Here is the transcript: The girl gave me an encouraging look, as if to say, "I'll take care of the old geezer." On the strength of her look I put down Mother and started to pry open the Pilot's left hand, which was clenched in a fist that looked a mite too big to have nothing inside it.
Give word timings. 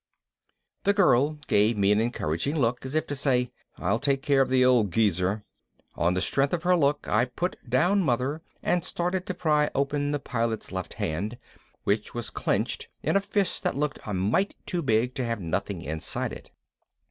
The 0.83 0.95
girl 0.95 1.33
gave 1.45 1.77
me 1.77 1.91
an 1.91 2.01
encouraging 2.01 2.55
look, 2.55 2.83
as 2.87 2.95
if 2.95 3.05
to 3.05 3.15
say, 3.15 3.51
"I'll 3.77 3.99
take 3.99 4.23
care 4.23 4.41
of 4.41 4.49
the 4.49 4.65
old 4.65 4.91
geezer." 4.91 5.43
On 5.93 6.15
the 6.15 6.21
strength 6.21 6.55
of 6.55 6.63
her 6.63 6.75
look 6.75 7.07
I 7.07 7.25
put 7.25 7.55
down 7.69 8.01
Mother 8.01 8.41
and 8.63 8.83
started 8.83 9.27
to 9.27 9.35
pry 9.35 9.69
open 9.75 10.09
the 10.09 10.17
Pilot's 10.17 10.71
left 10.71 10.93
hand, 10.95 11.37
which 11.83 12.15
was 12.15 12.31
clenched 12.31 12.89
in 13.03 13.15
a 13.15 13.21
fist 13.21 13.61
that 13.61 13.75
looked 13.77 13.99
a 14.03 14.11
mite 14.15 14.55
too 14.65 14.81
big 14.81 15.13
to 15.13 15.23
have 15.25 15.39
nothing 15.39 15.83
inside 15.83 16.33
it. 16.33 16.49